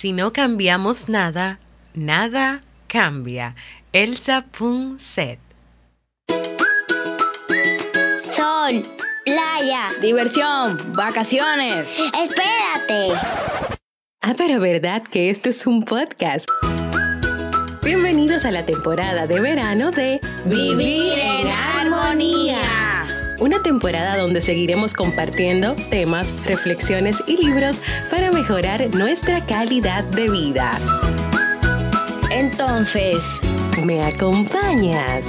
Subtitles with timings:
[0.00, 1.60] Si no cambiamos nada,
[1.92, 3.54] nada cambia.
[3.92, 5.38] Elsa Punset.
[8.34, 8.82] Sol,
[9.26, 9.90] playa.
[10.00, 11.90] Diversión, vacaciones.
[12.18, 13.12] Espérate.
[14.22, 16.48] Ah, pero verdad que esto es un podcast.
[17.84, 22.56] Bienvenidos a la temporada de verano de Vivir en armonía.
[23.40, 27.80] Una temporada donde seguiremos compartiendo temas, reflexiones y libros
[28.10, 30.78] para mejorar nuestra calidad de vida.
[32.30, 33.40] Entonces,
[33.84, 35.24] ¿Me acompañas?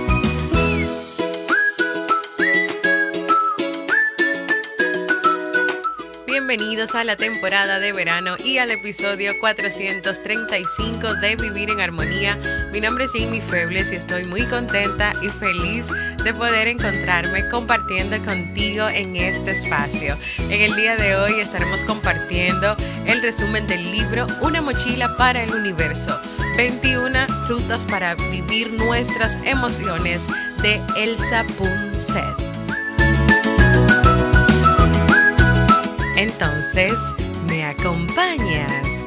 [6.28, 12.38] Bienvenidos a la temporada de verano y al episodio 435 de Vivir en Armonía.
[12.74, 15.86] Mi nombre es Jamie Febles y estoy muy contenta y feliz
[16.24, 20.16] de poder encontrarme compartiendo contigo en este espacio.
[20.50, 22.76] En el día de hoy estaremos compartiendo
[23.06, 26.20] el resumen del libro Una mochila para el universo.
[26.58, 30.22] 21 rutas para vivir nuestras emociones
[30.62, 32.24] de Elsa Punset.
[36.18, 36.94] Entonces,
[37.48, 39.01] ¿me acompañas?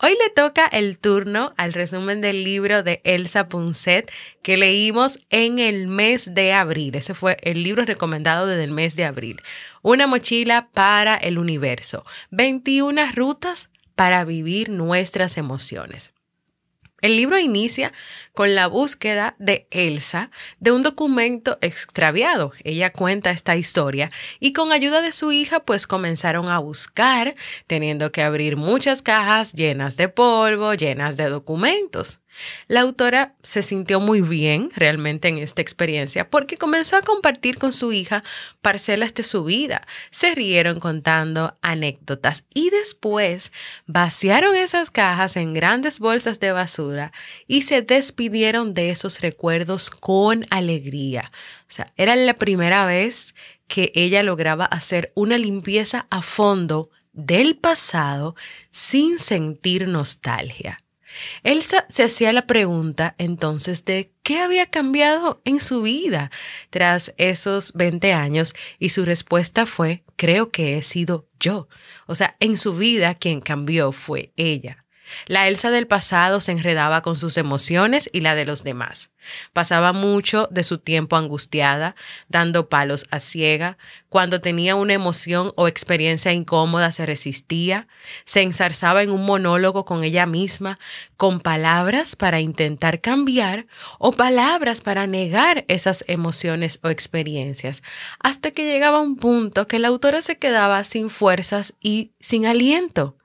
[0.00, 4.10] Hoy le toca el turno al resumen del libro de Elsa Punset
[4.42, 6.96] que leímos en el mes de abril.
[6.96, 9.40] Ese fue el libro recomendado desde el mes de abril.
[9.82, 12.04] Una mochila para el universo.
[12.30, 16.12] 21 rutas para vivir nuestras emociones.
[17.04, 17.92] El libro inicia
[18.32, 22.52] con la búsqueda de Elsa de un documento extraviado.
[22.64, 24.10] Ella cuenta esta historia
[24.40, 27.34] y con ayuda de su hija pues comenzaron a buscar,
[27.66, 32.20] teniendo que abrir muchas cajas llenas de polvo, llenas de documentos.
[32.68, 37.72] La autora se sintió muy bien realmente en esta experiencia porque comenzó a compartir con
[37.72, 38.24] su hija
[38.62, 39.86] parcelas de su vida.
[40.10, 43.52] Se rieron contando anécdotas y después
[43.86, 47.12] vaciaron esas cajas en grandes bolsas de basura
[47.46, 51.30] y se despidieron de esos recuerdos con alegría.
[51.68, 53.34] O sea, era la primera vez
[53.66, 58.34] que ella lograba hacer una limpieza a fondo del pasado
[58.70, 60.83] sin sentir nostalgia.
[61.42, 66.30] Elsa se hacía la pregunta entonces de qué había cambiado en su vida
[66.70, 71.68] tras esos 20 años y su respuesta fue, creo que he sido yo.
[72.06, 74.83] O sea, en su vida quien cambió fue ella.
[75.26, 79.10] La Elsa del pasado se enredaba con sus emociones y la de los demás.
[79.52, 81.94] Pasaba mucho de su tiempo angustiada,
[82.28, 83.78] dando palos a ciega.
[84.08, 87.88] Cuando tenía una emoción o experiencia incómoda se resistía,
[88.24, 90.78] se ensarzaba en un monólogo con ella misma,
[91.16, 93.66] con palabras para intentar cambiar
[93.98, 97.82] o palabras para negar esas emociones o experiencias,
[98.20, 103.16] hasta que llegaba un punto que la autora se quedaba sin fuerzas y sin aliento.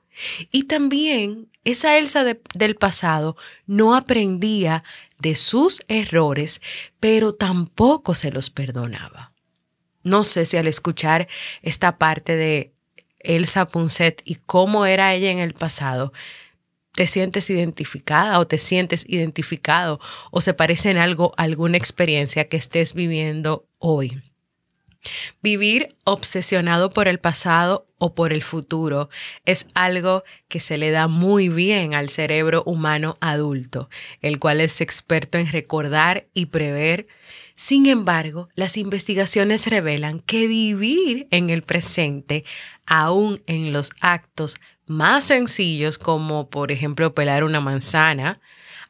[0.50, 4.82] Y también esa Elsa de- del pasado no aprendía
[5.18, 6.60] de sus errores,
[6.98, 9.32] pero tampoco se los perdonaba.
[10.02, 11.28] No sé si al escuchar
[11.62, 12.72] esta parte de
[13.18, 16.12] Elsa Punset y cómo era ella en el pasado,
[16.92, 20.00] te sientes identificada o te sientes identificado
[20.30, 24.22] o se parece en algo a alguna experiencia que estés viviendo hoy.
[25.42, 29.08] Vivir obsesionado por el pasado o por el futuro
[29.44, 33.88] es algo que se le da muy bien al cerebro humano adulto,
[34.20, 37.06] el cual es experto en recordar y prever.
[37.54, 42.44] Sin embargo, las investigaciones revelan que vivir en el presente,
[42.86, 44.56] aún en los actos
[44.86, 48.40] más sencillos como por ejemplo pelar una manzana,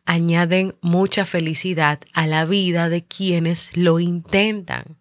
[0.06, 4.96] añaden mucha felicidad a la vida de quienes lo intentan.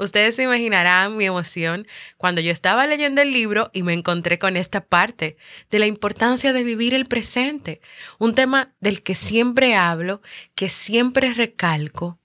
[0.00, 1.86] Ustedes se imaginarán mi emoción
[2.16, 5.36] cuando yo estaba leyendo el libro y me encontré con esta parte
[5.70, 7.82] de la importancia de vivir el presente,
[8.18, 10.22] un tema del que siempre hablo,
[10.54, 12.18] que siempre recalco,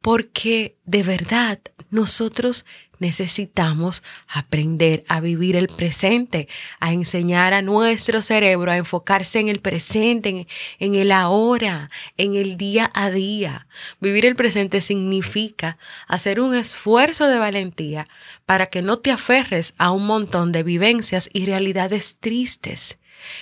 [0.00, 1.60] porque de verdad
[1.90, 2.66] nosotros
[2.98, 6.48] necesitamos aprender a vivir el presente,
[6.80, 10.46] a enseñar a nuestro cerebro a enfocarse en el presente,
[10.78, 13.66] en, el ahora, en el día a día.
[14.00, 18.08] Vivir el presente significa hacer un esfuerzo de valentía
[18.46, 22.98] para que no te aferres a un montón de vivencias y realidades tristes.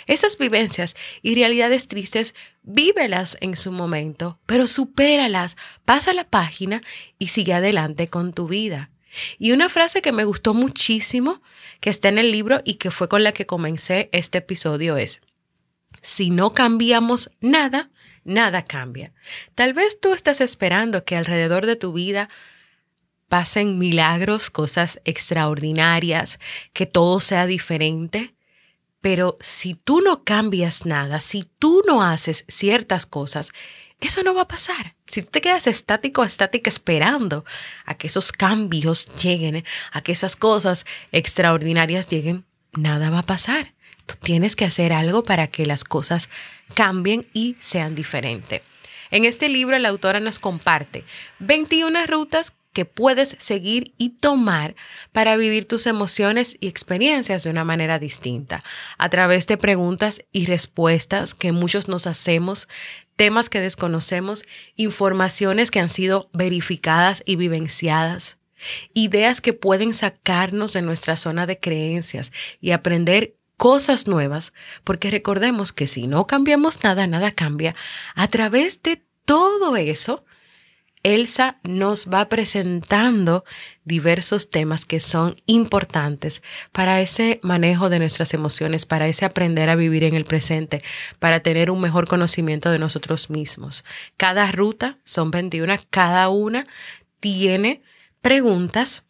[0.06, 6.82] Esas vivencias y realidades tristes, vívelas en su momento, pero supéralas, pasa la página
[7.18, 8.90] y sigue adelante con tu vida.
[9.38, 11.42] Y una frase que me gustó muchísimo,
[11.80, 15.20] que está en el libro y que fue con la que comencé este episodio es,
[16.02, 17.90] si no cambiamos nada,
[18.24, 19.12] nada cambia.
[19.54, 22.28] Tal vez tú estás esperando que alrededor de tu vida
[23.28, 26.38] pasen milagros, cosas extraordinarias,
[26.72, 28.34] que todo sea diferente.
[29.00, 33.52] Pero si tú no cambias nada, si tú no haces ciertas cosas,
[34.00, 34.94] eso no va a pasar.
[35.06, 37.44] Si tú te quedas estático, estática esperando
[37.84, 43.74] a que esos cambios lleguen, a que esas cosas extraordinarias lleguen, nada va a pasar.
[44.06, 46.30] Tú tienes que hacer algo para que las cosas
[46.74, 48.62] cambien y sean diferentes.
[49.10, 51.04] En este libro la autora nos comparte
[51.40, 54.76] 21 rutas que puedes seguir y tomar
[55.12, 58.62] para vivir tus emociones y experiencias de una manera distinta,
[58.96, 62.68] a través de preguntas y respuestas que muchos nos hacemos,
[63.20, 64.46] temas que desconocemos,
[64.76, 68.38] informaciones que han sido verificadas y vivenciadas,
[68.94, 72.32] ideas que pueden sacarnos de nuestra zona de creencias
[72.62, 77.74] y aprender cosas nuevas, porque recordemos que si no cambiamos nada, nada cambia.
[78.14, 80.24] A través de todo eso,
[81.02, 83.44] Elsa nos va presentando
[83.84, 86.42] diversos temas que son importantes
[86.72, 90.82] para ese manejo de nuestras emociones, para ese aprender a vivir en el presente,
[91.18, 93.84] para tener un mejor conocimiento de nosotros mismos.
[94.16, 96.66] Cada ruta, son 21, cada una
[97.20, 97.82] tiene
[98.20, 99.04] preguntas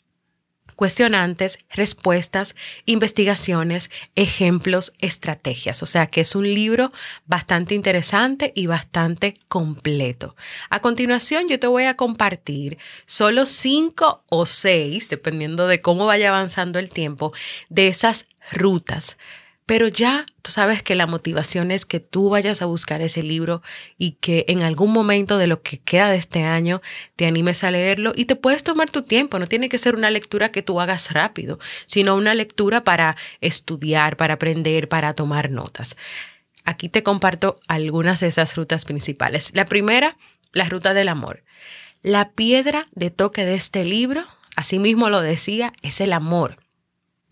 [0.81, 2.56] cuestionantes, respuestas,
[2.87, 5.82] investigaciones, ejemplos, estrategias.
[5.82, 6.91] O sea que es un libro
[7.27, 10.35] bastante interesante y bastante completo.
[10.71, 16.31] A continuación yo te voy a compartir solo cinco o seis, dependiendo de cómo vaya
[16.31, 17.35] avanzando el tiempo,
[17.69, 19.19] de esas rutas
[19.67, 23.62] pero ya tú sabes que la motivación es que tú vayas a buscar ese libro
[23.99, 26.83] y que en algún momento de lo que queda de este año
[27.17, 29.39] te animes a leerlo y te puedes tomar tu tiempo.
[29.39, 34.17] No tiene que ser una lectura que tú hagas rápido, sino una lectura para estudiar,
[34.17, 35.97] para aprender, para tomar notas.
[36.65, 39.51] Aquí te comparto algunas de esas rutas principales.
[39.55, 40.17] La primera,
[40.53, 41.45] la ruta del amor.
[42.03, 44.25] La piedra de toque de este libro,
[44.57, 46.59] así mismo lo decía, es el amor.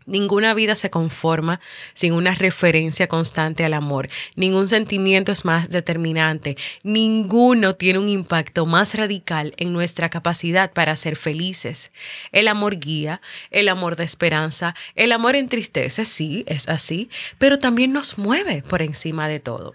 [0.09, 1.61] Ninguna vida se conforma
[1.93, 4.09] sin una referencia constante al amor.
[4.37, 6.57] Ningún sentimiento es más determinante.
[6.83, 11.93] Ninguno tiene un impacto más radical en nuestra capacidad para ser felices.
[12.33, 13.21] El amor guía,
[13.51, 18.81] el amor de esperanza, el amor entristece, sí, es así, pero también nos mueve por
[18.81, 19.75] encima de todo.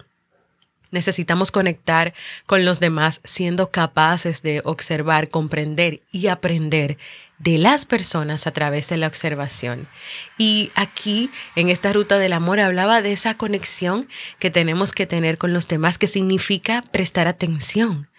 [0.93, 2.13] Necesitamos conectar
[2.45, 6.97] con los demás siendo capaces de observar, comprender y aprender
[7.43, 9.89] de las personas a través de la observación.
[10.37, 14.07] Y aquí, en esta ruta del amor, hablaba de esa conexión
[14.39, 18.09] que tenemos que tener con los demás, que significa prestar atención.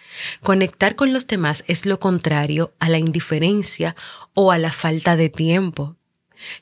[0.42, 3.96] Conectar con los demás es lo contrario a la indiferencia
[4.34, 5.96] o a la falta de tiempo.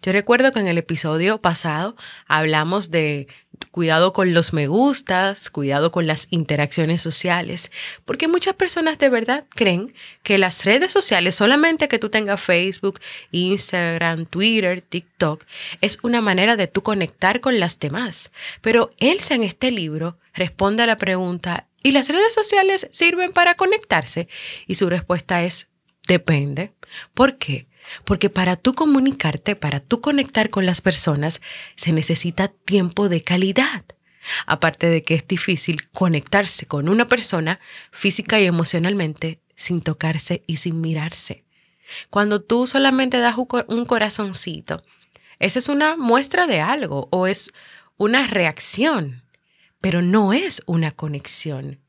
[0.02, 3.28] Yo recuerdo que en el episodio pasado hablamos de
[3.70, 7.70] cuidado con los me gustas, cuidado con las interacciones sociales,
[8.04, 13.00] porque muchas personas de verdad creen que las redes sociales, solamente que tú tengas Facebook,
[13.30, 15.44] Instagram, Twitter, TikTok,
[15.80, 18.30] es una manera de tú conectar con las demás.
[18.60, 23.54] Pero Elsa en este libro responde a la pregunta, ¿y las redes sociales sirven para
[23.54, 24.28] conectarse?
[24.66, 25.68] Y su respuesta es,
[26.06, 26.72] depende.
[27.14, 27.66] ¿Por qué?
[28.04, 31.40] Porque para tú comunicarte, para tú conectar con las personas,
[31.76, 33.84] se necesita tiempo de calidad.
[34.46, 37.60] Aparte de que es difícil conectarse con una persona
[37.90, 41.44] física y emocionalmente sin tocarse y sin mirarse.
[42.08, 44.82] Cuando tú solamente das un corazoncito,
[45.38, 47.52] esa es una muestra de algo o es
[47.96, 49.24] una reacción,
[49.80, 51.81] pero no es una conexión.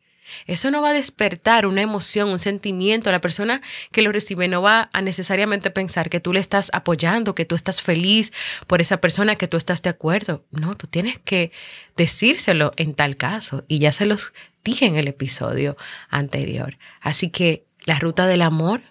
[0.47, 3.11] Eso no va a despertar una emoción, un sentimiento.
[3.11, 3.61] La persona
[3.91, 7.55] que lo recibe no va a necesariamente pensar que tú le estás apoyando, que tú
[7.55, 8.33] estás feliz
[8.67, 10.43] por esa persona, que tú estás de acuerdo.
[10.51, 11.51] No, tú tienes que
[11.97, 13.63] decírselo en tal caso.
[13.67, 15.77] Y ya se los dije en el episodio
[16.09, 16.77] anterior.
[17.01, 18.81] Así que la ruta del amor,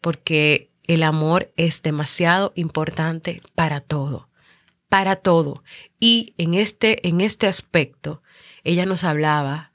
[0.00, 4.28] porque el amor es demasiado importante para todo,
[4.88, 5.62] para todo.
[6.00, 8.22] Y en este, en este aspecto,
[8.64, 9.69] ella nos hablaba,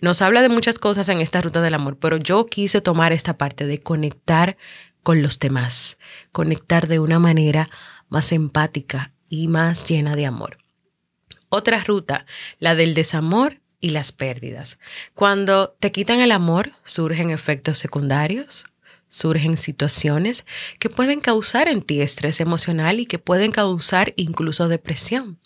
[0.00, 3.38] nos habla de muchas cosas en esta ruta del amor, pero yo quise tomar esta
[3.38, 4.56] parte de conectar
[5.02, 5.98] con los demás,
[6.32, 7.68] conectar de una manera
[8.08, 10.58] más empática y más llena de amor.
[11.50, 12.26] Otra ruta,
[12.58, 14.78] la del desamor y las pérdidas.
[15.14, 18.64] Cuando te quitan el amor, surgen efectos secundarios,
[19.08, 20.46] surgen situaciones
[20.78, 25.38] que pueden causar en ti estrés emocional y que pueden causar incluso depresión.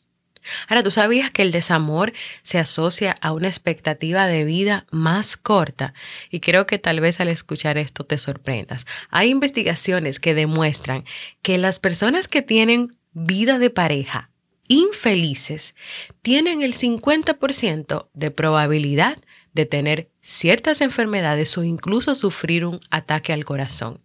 [0.69, 2.13] Ahora, ¿tú sabías que el desamor
[2.43, 5.95] se asocia a una expectativa de vida más corta?
[6.31, 8.87] Y creo que tal vez al escuchar esto te sorprendas.
[9.11, 11.05] Hay investigaciones que demuestran
[11.43, 14.31] que las personas que tienen vida de pareja
[14.69, 15.75] infelices
[16.23, 19.19] tienen el 50% de probabilidad
[19.55, 24.03] de tener ciertas enfermedades o incluso sufrir un ataque al corazón.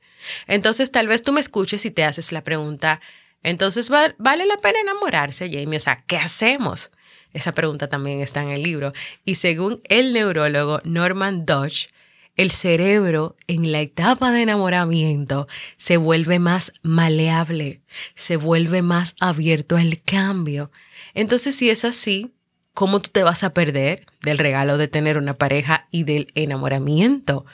[0.47, 3.01] Entonces tal vez tú me escuches y te haces la pregunta,
[3.43, 6.91] entonces vale la pena enamorarse, Jamie, o sea, ¿qué hacemos?
[7.33, 8.93] Esa pregunta también está en el libro.
[9.25, 11.89] Y según el neurólogo Norman Dodge,
[12.35, 15.47] el cerebro en la etapa de enamoramiento
[15.77, 17.81] se vuelve más maleable,
[18.15, 20.71] se vuelve más abierto al cambio.
[21.13, 22.33] Entonces, si es así,
[22.73, 27.45] ¿cómo tú te vas a perder del regalo de tener una pareja y del enamoramiento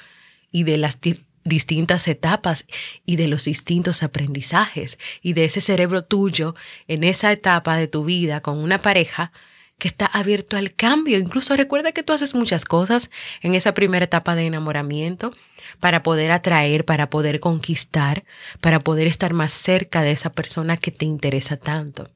[0.52, 0.98] y de las
[1.44, 2.66] distintas etapas
[3.06, 6.56] y de los distintos aprendizajes y de ese cerebro tuyo
[6.88, 9.32] en esa etapa de tu vida con una pareja?
[9.80, 11.18] que está abierto al cambio.
[11.18, 13.10] Incluso recuerda que tú haces muchas cosas
[13.42, 15.34] en esa primera etapa de enamoramiento
[15.80, 18.26] para poder atraer, para poder conquistar,
[18.62, 22.10] para poder estar más cerca de esa persona que te interesa tanto.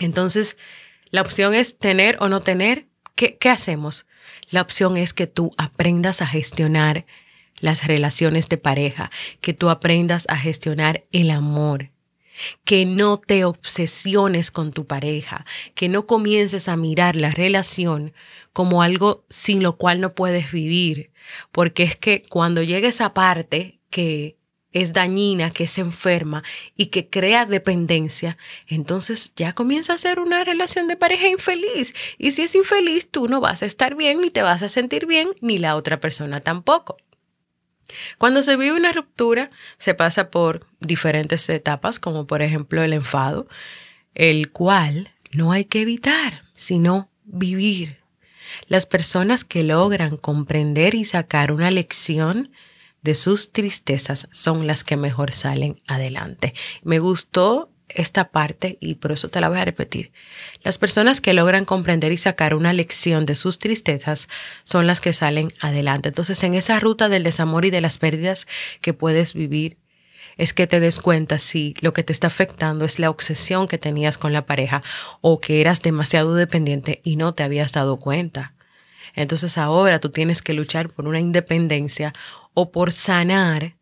[0.00, 0.58] Entonces,
[1.10, 2.88] la opción es tener o no tener.
[3.14, 4.04] ¿Qué, qué hacemos?
[4.50, 7.06] La opción es que tú aprendas a gestionar
[7.60, 9.10] las relaciones de pareja,
[9.40, 11.90] que tú aprendas a gestionar el amor,
[12.64, 18.12] que no te obsesiones con tu pareja, que no comiences a mirar la relación
[18.52, 21.10] como algo sin lo cual no puedes vivir,
[21.52, 24.36] porque es que cuando llega esa parte que
[24.72, 26.42] es dañina, que es enferma
[26.76, 28.36] y que crea dependencia,
[28.66, 31.94] entonces ya comienza a ser una relación de pareja infeliz.
[32.18, 35.06] Y si es infeliz, tú no vas a estar bien, ni te vas a sentir
[35.06, 36.98] bien, ni la otra persona tampoco.
[38.18, 43.46] Cuando se vive una ruptura, se pasa por diferentes etapas, como por ejemplo el enfado,
[44.14, 47.98] el cual no hay que evitar, sino vivir.
[48.68, 52.50] Las personas que logran comprender y sacar una lección
[53.02, 56.54] de sus tristezas son las que mejor salen adelante.
[56.82, 60.12] Me gustó esta parte y por eso te la voy a repetir.
[60.62, 64.28] Las personas que logran comprender y sacar una lección de sus tristezas
[64.64, 66.08] son las que salen adelante.
[66.08, 68.46] Entonces, en esa ruta del desamor y de las pérdidas
[68.80, 69.78] que puedes vivir,
[70.36, 73.78] es que te des cuenta si lo que te está afectando es la obsesión que
[73.78, 74.82] tenías con la pareja
[75.20, 78.52] o que eras demasiado dependiente y no te habías dado cuenta.
[79.14, 82.12] Entonces ahora tú tienes que luchar por una independencia
[82.52, 83.76] o por sanar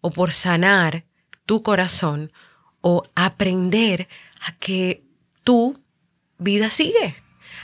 [0.00, 1.04] o por sanar
[1.44, 2.32] tu corazón
[2.88, 4.06] o aprender
[4.40, 5.02] a que
[5.42, 5.76] tu
[6.38, 7.16] vida sigue,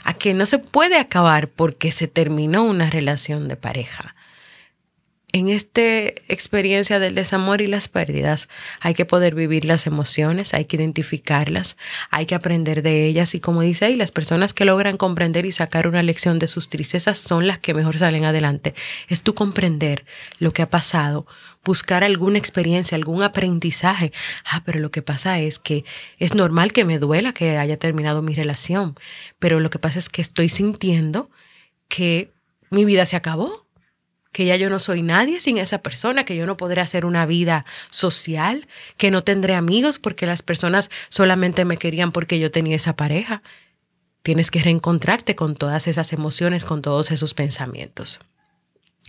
[0.03, 4.15] a que no se puede acabar porque se terminó una relación de pareja
[5.33, 8.49] en esta experiencia del desamor y las pérdidas
[8.79, 11.75] hay que poder vivir las emociones, hay que identificarlas,
[12.11, 15.51] hay que aprender de ellas y como dice ahí, las personas que logran comprender y
[15.51, 18.75] sacar una lección de sus tristezas son las que mejor salen adelante.
[19.09, 20.05] Es tú comprender
[20.37, 21.25] lo que ha pasado,
[21.65, 24.13] buscar alguna experiencia, algún aprendizaje.
[24.45, 25.83] Ah, pero lo que pasa es que
[26.19, 28.95] es normal que me duela que haya terminado mi relación,
[29.39, 31.31] pero lo que pasa es que estoy sintiendo
[31.87, 32.29] que
[32.69, 33.63] mi vida se acabó
[34.33, 37.25] que ya yo no soy nadie sin esa persona, que yo no podré hacer una
[37.25, 42.75] vida social, que no tendré amigos porque las personas solamente me querían porque yo tenía
[42.75, 43.43] esa pareja.
[44.23, 48.19] Tienes que reencontrarte con todas esas emociones, con todos esos pensamientos.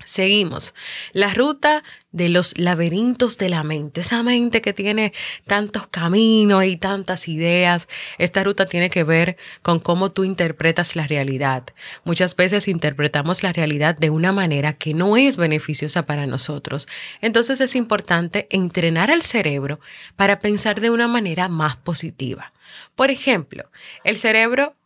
[0.05, 0.75] Seguimos.
[1.13, 1.83] La ruta
[2.15, 5.13] de los laberintos de la mente, esa mente que tiene
[5.47, 7.89] tantos caminos y tantas ideas.
[8.19, 11.65] Esta ruta tiene que ver con cómo tú interpretas la realidad.
[12.05, 16.87] Muchas veces interpretamos la realidad de una manera que no es beneficiosa para nosotros.
[17.21, 19.81] Entonces es importante entrenar al cerebro
[20.15, 22.53] para pensar de una manera más positiva.
[22.95, 23.69] Por ejemplo,
[24.05, 24.77] el cerebro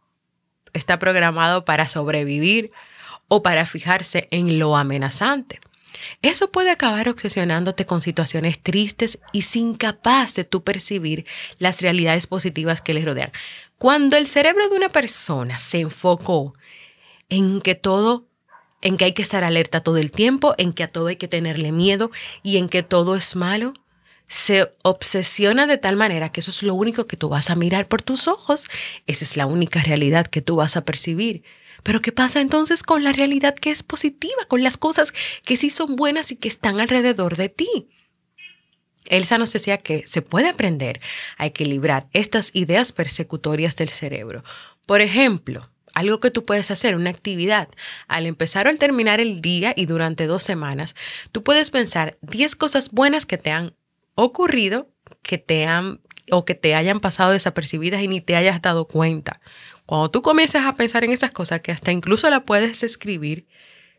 [0.73, 2.73] está programado para sobrevivir,
[3.29, 5.61] o para fijarse en lo amenazante.
[6.23, 11.27] Eso puede acabar obsesionándote con situaciones tristes y sin capaz de tú percibir
[11.59, 13.33] las realidades positivas que les rodean.
[13.79, 16.55] Cuando el cerebro de una persona se enfocó
[17.29, 18.27] en que todo,
[18.83, 21.29] en que hay que estar alerta todo el tiempo, en que a todo hay que
[21.29, 22.11] tenerle miedo
[22.43, 23.75] y en que todo es malo,
[24.29, 27.87] se obsesiona de tal manera que eso es lo único que tú vas a mirar
[27.87, 28.67] por tus ojos,
[29.07, 31.43] esa es la única realidad que tú vas a percibir.
[31.89, 35.71] Pero ¿qué pasa entonces con la realidad que es positiva, con las cosas que sí
[35.71, 37.89] son buenas y que están alrededor de ti?
[39.07, 41.01] Elsa nos decía que se puede aprender
[41.39, 44.45] a equilibrar estas ideas persecutorias del cerebro.
[44.85, 47.71] Por ejemplo, algo que tú puedes hacer, una actividad.
[48.07, 50.95] Al empezar o al terminar el día y durante dos semanas,
[51.33, 53.75] tú puedes pensar 10 cosas buenas que te han
[54.15, 54.91] ocurrido,
[55.23, 59.41] que te han o que te hayan pasado desapercibidas y ni te hayas dado cuenta.
[59.89, 63.47] Cuando tú comienzas a pensar en esas cosas que hasta incluso la puedes escribir,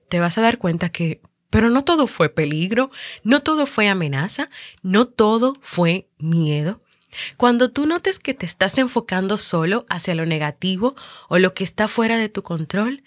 [0.07, 1.19] te vas a dar cuenta que,
[1.49, 2.91] pero no todo fue peligro,
[3.23, 4.51] no todo fue amenaza,
[4.83, 6.83] no todo fue miedo.
[7.37, 10.95] Cuando tú notes que te estás enfocando solo hacia lo negativo
[11.27, 13.01] o lo que está fuera de tu control,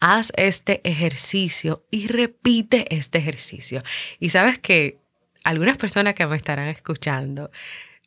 [0.00, 3.82] haz este ejercicio y repite este ejercicio.
[4.20, 5.02] Y sabes que
[5.44, 7.50] algunas personas que me estarán escuchando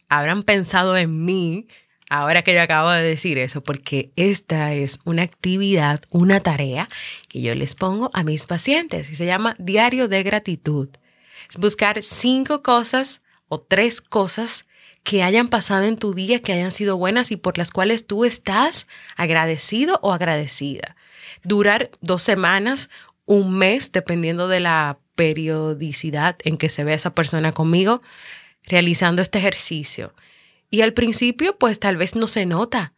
[0.10, 1.68] habrán pensado en mí
[2.10, 6.88] ahora que yo acabo de decir eso, porque esta es una actividad, una tarea
[7.28, 10.90] que yo les pongo a mis pacientes y se llama diario de gratitud.
[11.50, 14.66] Es buscar cinco cosas o tres cosas
[15.04, 18.26] que hayan pasado en tu día, que hayan sido buenas y por las cuales tú
[18.26, 20.96] estás agradecido o agradecida.
[21.44, 22.90] Durar dos semanas,
[23.26, 28.02] un mes, dependiendo de la periodicidad en que se ve esa persona conmigo,
[28.64, 30.14] realizando este ejercicio.
[30.76, 32.92] Y al principio, pues tal vez no se nota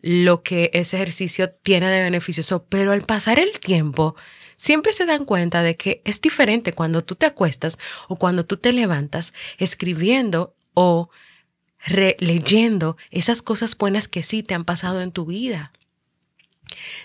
[0.00, 4.16] lo que ese ejercicio tiene de beneficioso, pero al pasar el tiempo,
[4.56, 8.56] siempre se dan cuenta de que es diferente cuando tú te acuestas o cuando tú
[8.56, 11.10] te levantas escribiendo o
[12.18, 15.70] leyendo esas cosas buenas que sí te han pasado en tu vida.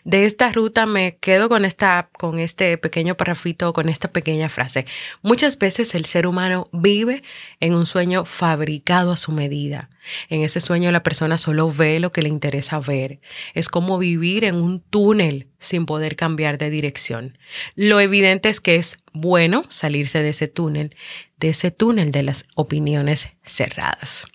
[0.04, 4.86] De esta ruta me quedo con, esta, con este pequeño parrafito, con esta pequeña frase.
[5.22, 7.24] Muchas veces el ser humano vive
[7.60, 9.90] en un sueño fabricado a su medida.
[10.30, 13.20] En ese sueño la persona solo ve lo que le interesa ver.
[13.54, 17.38] Es como vivir en un túnel sin poder cambiar de dirección.
[17.76, 20.96] Lo evidente es que es bueno salirse de ese túnel,
[21.38, 24.26] de ese túnel de las opiniones cerradas.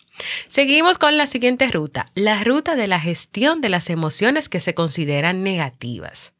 [0.49, 4.75] Seguimos con la siguiente ruta, la ruta de la gestión de las emociones que se
[4.75, 6.35] consideran negativas.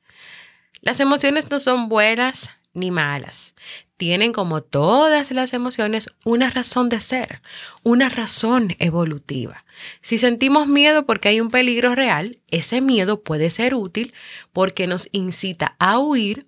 [0.81, 3.55] Las emociones no son buenas ni malas.
[3.97, 7.41] Tienen como todas las emociones una razón de ser,
[7.85, 9.65] una razón evolutiva.
[10.01, 14.13] Si sentimos miedo porque hay un peligro real, ese miedo puede ser útil
[14.53, 16.47] porque nos incita a huir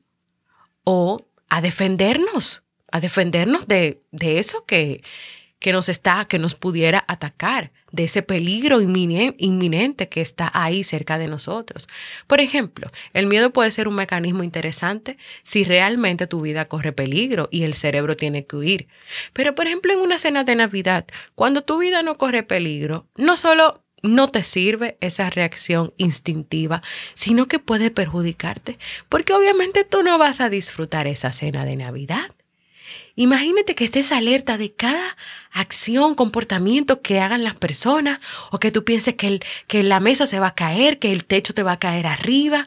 [0.82, 5.02] o a defendernos, a defendernos de, de eso que,
[5.64, 11.16] que nos está, que nos pudiera atacar, de ese peligro inminente que está ahí cerca
[11.16, 11.88] de nosotros.
[12.26, 17.48] Por ejemplo, el miedo puede ser un mecanismo interesante si realmente tu vida corre peligro
[17.50, 18.88] y el cerebro tiene que huir.
[19.32, 23.38] Pero, por ejemplo, en una cena de Navidad, cuando tu vida no corre peligro, no
[23.38, 26.82] solo no te sirve esa reacción instintiva,
[27.14, 32.34] sino que puede perjudicarte, porque obviamente tú no vas a disfrutar esa cena de Navidad.
[33.16, 35.16] Imagínate que estés alerta de cada
[35.52, 38.20] acción, comportamiento que hagan las personas
[38.50, 41.54] o que tú pienses que, que la mesa se va a caer, que el techo
[41.54, 42.66] te va a caer arriba.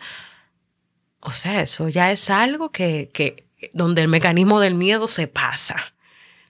[1.20, 5.94] O sea, eso ya es algo que, que donde el mecanismo del miedo se pasa.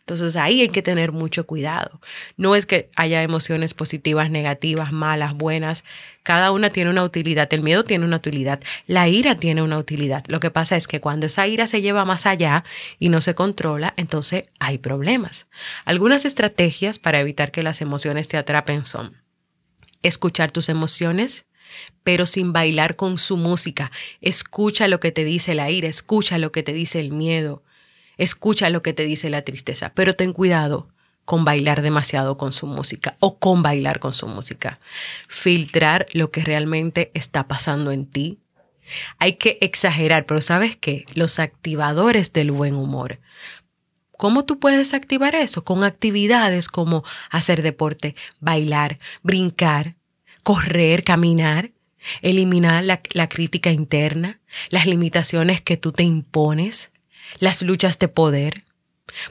[0.08, 2.00] Entonces ahí hay que tener mucho cuidado.
[2.38, 5.84] No es que haya emociones positivas, negativas, malas, buenas.
[6.24, 7.54] Cada una tiene una utilidad.
[7.54, 8.62] El miedo tiene una utilidad.
[8.86, 10.24] La ira tiene una utilidad.
[10.30, 12.64] Lo que pasa es que cuando esa ira se lleva más allá
[13.00, 15.48] y no se controla, entonces hay problemas.
[15.84, 19.18] Algunas estrategias para evitar que las emociones te atrapen son
[20.04, 21.48] escuchar tus emociones,
[22.04, 23.92] pero sin bailar con su música.
[24.22, 27.62] Escucha lo que te dice la ira, escucha lo que te dice el miedo.
[28.18, 30.90] Escucha lo que te dice la tristeza, pero ten cuidado
[31.28, 34.80] con bailar demasiado con su música o con bailar con su música.
[35.28, 38.40] Filtrar lo que realmente está pasando en ti.
[39.20, 41.04] Hay que exagerar, pero ¿sabes qué?
[41.16, 43.20] Los activadores del buen humor.
[44.18, 45.64] ¿Cómo tú puedes activar eso?
[45.64, 49.96] Con actividades como hacer deporte, bailar, brincar,
[50.44, 51.72] correr, caminar,
[52.22, 56.90] eliminar la, la crítica interna, las limitaciones que tú te impones,
[57.40, 58.64] las luchas de poder.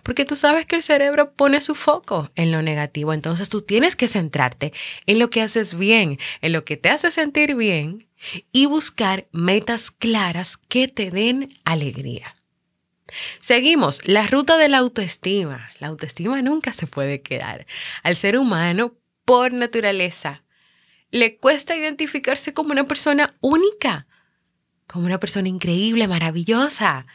[0.03, 3.95] Porque tú sabes que el cerebro pone su foco en lo negativo, entonces tú tienes
[3.95, 4.73] que centrarte
[5.07, 8.09] en lo que haces bien, en lo que te hace sentir bien
[8.53, 12.35] y buscar metas claras que te den alegría.
[13.39, 15.71] Seguimos, la ruta de la autoestima.
[15.79, 17.67] La autoestima nunca se puede quedar.
[18.03, 20.43] Al ser humano, por naturaleza,
[21.11, 24.07] le cuesta identificarse como una persona única,
[24.87, 27.07] como una persona increíble, maravillosa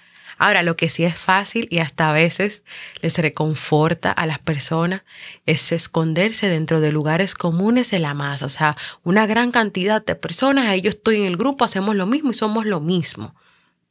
[0.42, 2.64] Ahora, lo que sí es fácil y hasta a veces
[3.04, 5.04] les reconforta a las personas
[5.46, 8.48] es esconderse dentro de lugares comunes de la masa.
[8.48, 12.08] O sea, una gran cantidad de personas, ahí yo estoy en el grupo, hacemos lo
[12.08, 13.36] mismo y somos lo mismo.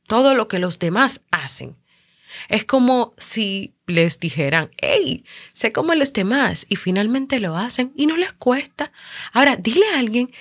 [0.08, 1.76] Todo lo que los demás hacen.
[2.48, 8.06] Es como si les dijeran, hey, sé cómo los demás y finalmente lo hacen y
[8.06, 8.90] no les cuesta.
[9.32, 10.32] Ahora, dile a alguien,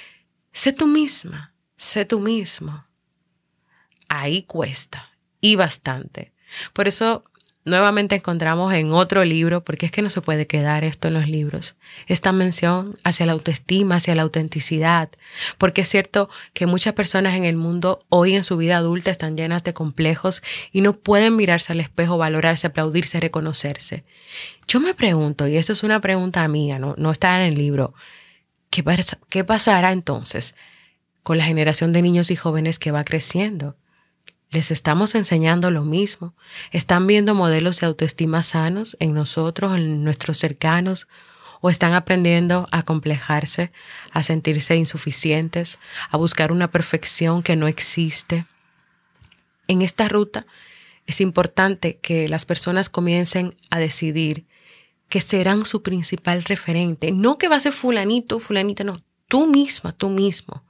[0.54, 2.84] sé tú misma, sé tú mismo.
[4.08, 5.09] Ahí cuesta
[5.42, 6.32] y bastante.
[6.74, 7.24] Por eso
[7.66, 11.28] nuevamente encontramos en otro libro, porque es que no se puede quedar esto en los
[11.28, 11.76] libros,
[12.08, 15.10] esta mención hacia la autoestima, hacia la autenticidad,
[15.58, 19.38] porque es cierto que muchas personas en el mundo hoy en su vida adulta están
[19.38, 24.04] llenas de complejos y no pueden mirarse al espejo, valorarse, aplaudirse, reconocerse.
[24.68, 27.94] Yo me pregunto, y eso es una pregunta mía, no, no está en el libro,
[28.70, 28.84] ¿qué,
[29.30, 30.56] ¿qué pasará entonces
[31.24, 33.76] con la generación de niños y jóvenes que va creciendo?
[34.52, 36.34] Les estamos enseñando lo mismo.
[36.72, 41.08] Están viendo modelos de autoestima sanos en nosotros, en nuestros cercanos,
[41.62, 43.72] o están aprendiendo a complejarse,
[44.12, 45.78] a sentirse insuficientes,
[46.10, 48.46] a buscar una perfección que no existe.
[49.68, 50.46] En esta ruta
[51.06, 54.46] es importante que las personas comiencen a decidir
[55.10, 59.92] que serán su principal referente, no que va a ser fulanito, fulanita, no, tú misma,
[59.92, 60.64] tú mismo,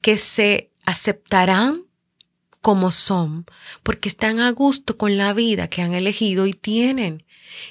[0.00, 1.84] que se aceptarán
[2.60, 3.46] como son,
[3.82, 7.24] porque están a gusto con la vida que han elegido y tienen.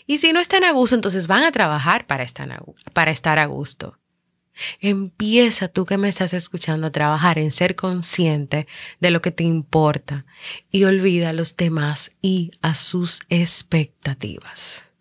[0.08, 3.98] Y si no están a gusto, entonces van a trabajar para estar a, gusto.
[4.82, 8.68] Empieza tú que me estás escuchando a trabajar en ser consciente
[9.00, 10.26] de lo que te importa
[10.70, 14.92] y olvida a los demás y a sus expectativas.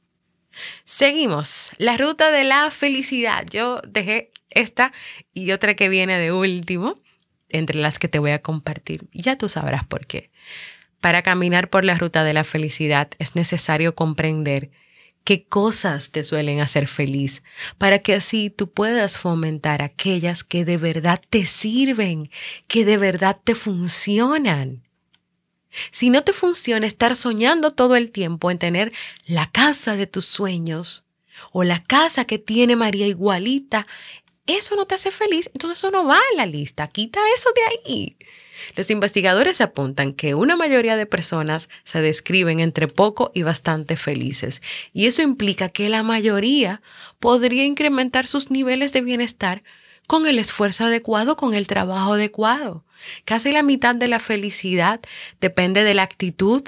[0.85, 3.47] Seguimos, la ruta de la felicidad.
[3.51, 4.93] Yo dejé esta
[5.33, 7.01] y otra que viene de último
[7.49, 9.09] entre las que te voy a compartir.
[9.13, 10.31] Ya tú sabrás por qué.
[11.01, 14.71] Para caminar por la ruta de la felicidad es necesario comprender
[15.25, 17.43] qué cosas te suelen hacer feliz,
[17.77, 22.31] para que así tú puedas fomentar aquellas que de verdad te sirven,
[22.67, 24.83] que de verdad te funcionan.
[25.91, 28.93] Si no te funciona estar soñando todo el tiempo en tener
[29.27, 31.05] la casa de tus sueños
[31.53, 33.87] o la casa que tiene María igualita,
[34.49, 37.63] eso no te hace feliz, entonces eso no va en la lista, quita eso de
[37.63, 38.17] ahí.
[38.77, 44.63] Los investigadores apuntan que una mayoría de personas se describen entre poco y bastante felices,
[44.93, 46.83] y eso implica que la mayoría
[47.21, 49.63] podría incrementar sus niveles de bienestar
[50.07, 52.85] con el esfuerzo adecuado, con el trabajo adecuado.
[53.25, 55.01] Casi la mitad de la felicidad
[55.41, 56.63] depende de la actitud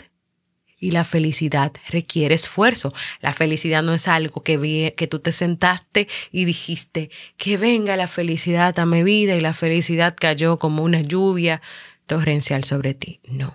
[0.80, 2.92] y la felicidad requiere esfuerzo.
[3.20, 8.08] La felicidad no es algo que, que tú te sentaste y dijiste, que venga la
[8.08, 11.60] felicidad a mi vida y la felicidad cayó como una lluvia
[12.06, 13.20] torrencial sobre ti.
[13.28, 13.54] No,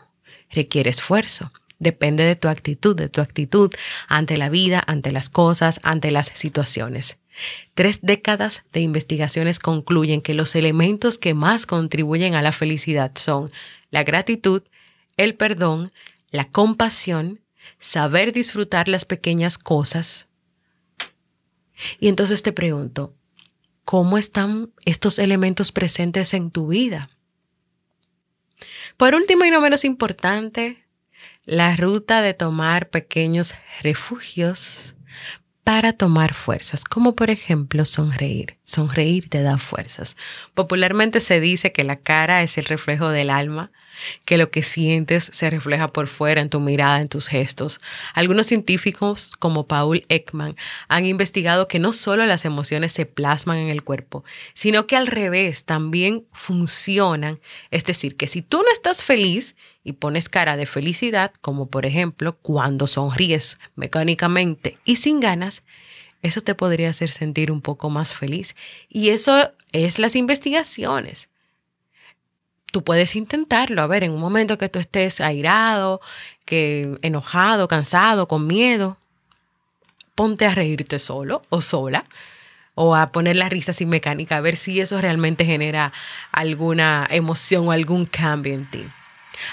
[0.51, 1.51] requiere esfuerzo.
[1.79, 3.73] Depende de tu actitud, de tu actitud
[4.07, 7.17] ante la vida, ante las cosas, ante las situaciones.
[7.73, 13.51] Tres décadas de investigaciones concluyen que los elementos que más contribuyen a la felicidad son
[13.91, 14.63] la gratitud,
[15.17, 15.91] el perdón,
[16.35, 17.41] la compasión,
[17.79, 20.27] saber disfrutar las pequeñas cosas.
[21.99, 23.15] Y entonces te pregunto,
[23.83, 27.09] ¿cómo están estos elementos presentes en tu vida?
[28.97, 30.85] Por último y no menos importante,
[31.43, 34.95] la ruta de tomar pequeños refugios
[35.63, 38.57] para tomar fuerzas, como por ejemplo sonreír.
[38.63, 40.15] Sonreír te da fuerzas.
[40.53, 43.71] Popularmente se dice que la cara es el reflejo del alma
[44.25, 47.79] que lo que sientes se refleja por fuera en tu mirada, en tus gestos.
[48.13, 50.55] Algunos científicos, como Paul Ekman,
[50.87, 55.07] han investigado que no solo las emociones se plasman en el cuerpo, sino que al
[55.07, 57.39] revés también funcionan.
[57.71, 61.85] Es decir, que si tú no estás feliz y pones cara de felicidad, como por
[61.85, 65.63] ejemplo cuando sonríes mecánicamente y sin ganas,
[66.21, 68.55] eso te podría hacer sentir un poco más feliz.
[68.89, 71.29] Y eso es las investigaciones
[72.75, 73.81] tú puedes intentarlo.
[73.81, 76.01] A ver, en un momento que tú estés airado,
[76.43, 78.97] que enojado, cansado, con miedo,
[80.13, 82.03] ponte a reírte solo o sola
[82.73, 85.93] o a poner la risa sin mecánica, a ver si eso realmente genera
[86.33, 88.85] alguna emoción o algún cambio en ti.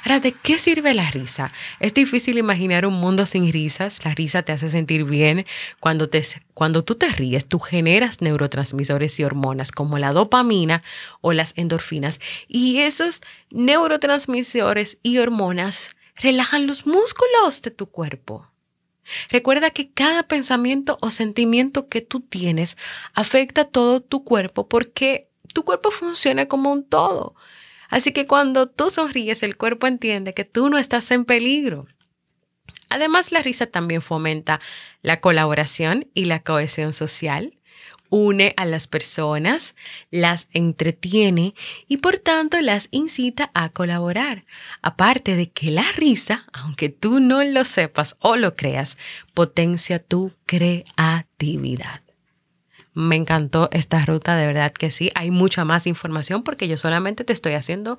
[0.04, 1.52] Ahora, ¿de qué sirve la risa?
[1.80, 4.04] Es difícil imaginar un mundo sin risas.
[4.04, 5.44] La risa te hace sentir bien.
[5.80, 6.22] Cuando, te,
[6.54, 10.82] cuando tú te ríes, tú generas neurotransmisores y hormonas como la dopamina
[11.20, 12.20] o las endorfinas.
[12.48, 18.46] Y esos neurotransmisores y hormonas relajan los músculos de tu cuerpo.
[19.30, 22.76] Recuerda que cada pensamiento o sentimiento que tú tienes
[23.14, 27.34] afecta todo tu cuerpo porque tu cuerpo funciona como un todo.
[27.92, 31.86] Así que cuando tú sonríes, el cuerpo entiende que tú no estás en peligro.
[32.88, 34.62] Además, la risa también fomenta
[35.02, 37.58] la colaboración y la cohesión social,
[38.08, 39.74] une a las personas,
[40.10, 41.54] las entretiene
[41.86, 44.46] y por tanto las incita a colaborar.
[44.80, 48.96] Aparte de que la risa, aunque tú no lo sepas o lo creas,
[49.34, 52.00] potencia tu creatividad.
[52.94, 55.10] Me encantó esta ruta, de verdad que sí.
[55.14, 57.98] Hay mucha más información porque yo solamente te estoy haciendo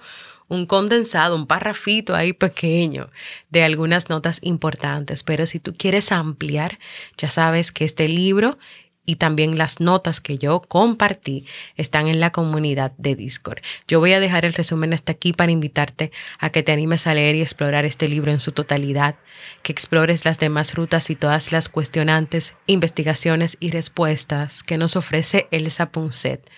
[0.50, 3.10] un condensado, un parrafito ahí pequeño
[3.50, 5.24] de algunas notas importantes.
[5.24, 6.78] Pero si tú quieres ampliar,
[7.18, 8.60] ya sabes que este libro
[9.06, 13.60] y también las notas que yo compartí están en la comunidad de Discord.
[13.88, 17.14] Yo voy a dejar el resumen hasta aquí para invitarte a que te animes a
[17.14, 19.16] leer y explorar este libro en su totalidad,
[19.62, 25.48] que explores las demás rutas y todas las cuestionantes, investigaciones y respuestas que nos ofrece
[25.52, 26.50] Elsa Punset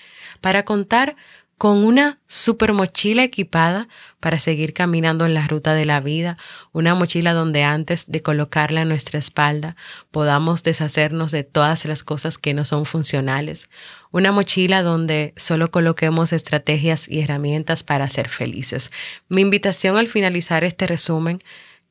[0.42, 1.16] para contar
[1.58, 3.88] con una super mochila equipada
[4.20, 6.38] para seguir caminando en la ruta de la vida,
[6.74, 9.78] una mochila donde antes de colocarla en nuestra espalda
[10.12, 13.70] podamos deshacernos de todas las cosas que no son funcionales,
[14.12, 18.92] una mochila donde solo coloquemos estrategias y herramientas para ser felices.
[19.30, 21.40] Mi invitación al finalizar este resumen,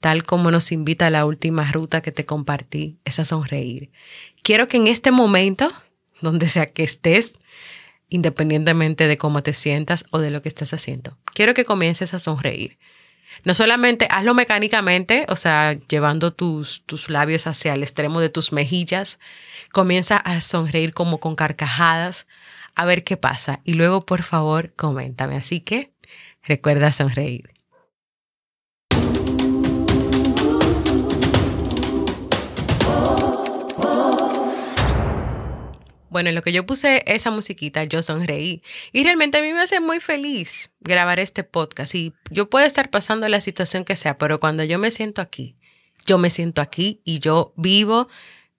[0.01, 3.91] tal como nos invita la última ruta que te compartí, es a sonreír.
[4.43, 5.73] Quiero que en este momento,
[6.21, 7.35] donde sea que estés,
[8.15, 11.19] independientemente de cómo te sientas o de lo que estés haciendo.
[11.35, 12.79] Quiero que comiences a sonreír.
[13.43, 18.53] No solamente hazlo mecánicamente, o sea, llevando tus, tus labios hacia el extremo de tus
[18.53, 19.19] mejillas,
[19.73, 22.29] comienza a sonreír como con carcajadas,
[22.77, 23.61] a ver qué pasa.
[23.65, 25.37] Y luego, por favor, coméntame.
[25.37, 25.91] Así que
[26.45, 27.54] recuerda sonreír.
[36.15, 38.63] Bueno, en lo que yo puse esa musiquita, yo sonreí.
[38.93, 41.93] Y realmente a mí me hace muy feliz grabar este podcast.
[41.97, 45.57] Y yo puedo estar pasando la situación que sea, pero cuando yo me siento aquí,
[46.07, 48.07] yo me siento aquí y yo vivo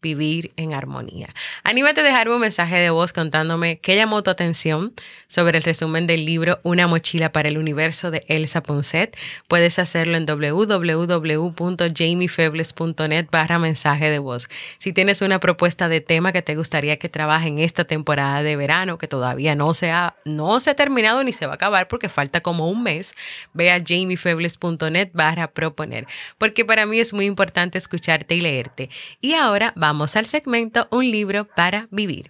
[0.06, 1.30] vivir en armonía.
[1.64, 4.94] Anímate a dejarme un mensaje de voz contándome qué llamó tu atención
[5.28, 9.18] sobre el resumen del libro Una mochila para el universo de Elsa Ponset.
[9.48, 14.48] Puedes hacerlo en www.jamiefebles.net barra mensaje de voz.
[14.78, 18.56] Si tienes una propuesta de tema que te gustaría que trabaje en esta temporada de
[18.56, 21.88] verano, que todavía no se ha, no se ha terminado ni se va a acabar
[21.88, 23.16] porque falta como un mes,
[23.54, 26.06] ve a jamiefebles.net barra proponer,
[26.38, 28.92] porque para mí es muy importante escucharte y leerte.
[29.20, 32.30] Y ahora vamos Vamos al segmento Un libro para vivir.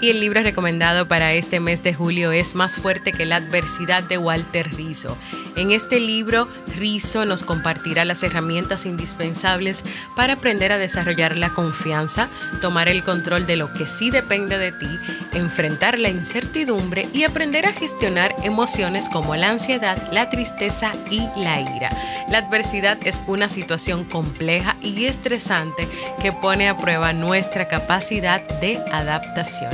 [0.00, 4.02] Y el libro recomendado para este mes de julio es Más fuerte que la adversidad
[4.02, 5.16] de Walter Rizzo.
[5.56, 9.82] En este libro, Rizzo nos compartirá las herramientas indispensables
[10.14, 12.28] para aprender a desarrollar la confianza,
[12.60, 14.98] tomar el control de lo que sí depende de ti,
[15.32, 21.58] enfrentar la incertidumbre y aprender a gestionar emociones como la ansiedad, la tristeza y la
[21.60, 21.90] ira.
[22.28, 25.88] La adversidad es una situación compleja y estresante
[26.20, 29.72] que pone a prueba nuestra capacidad de adaptación.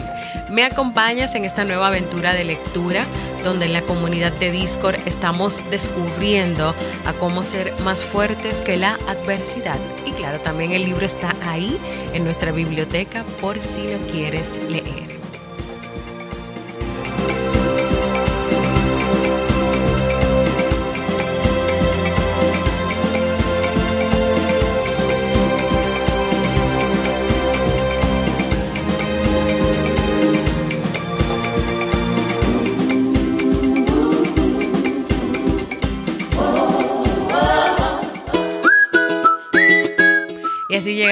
[0.52, 3.06] ¿Me acompañas en esta nueva aventura de lectura?
[3.42, 8.94] donde en la comunidad de Discord estamos descubriendo a cómo ser más fuertes que la
[9.08, 9.80] adversidad.
[10.06, 11.76] Y claro, también el libro está ahí
[12.12, 14.81] en nuestra biblioteca por si lo quieres leer.